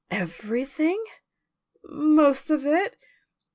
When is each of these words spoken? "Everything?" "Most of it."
"Everything?" 0.09 1.03
"Most 1.83 2.49
of 2.49 2.65
it." 2.65 2.97